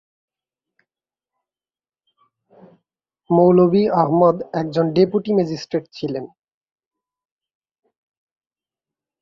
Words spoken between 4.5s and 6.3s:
একজন deputy magistrate ছিলেন।